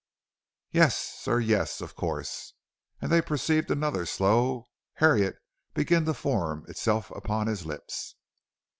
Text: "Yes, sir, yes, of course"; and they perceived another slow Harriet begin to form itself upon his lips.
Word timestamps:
"Yes, 0.71 0.97
sir, 0.97 1.39
yes, 1.39 1.79
of 1.79 1.95
course"; 1.95 2.53
and 3.03 3.11
they 3.11 3.21
perceived 3.21 3.69
another 3.69 4.07
slow 4.07 4.65
Harriet 4.95 5.35
begin 5.75 6.05
to 6.05 6.15
form 6.15 6.65
itself 6.67 7.11
upon 7.11 7.45
his 7.45 7.67
lips. 7.67 8.15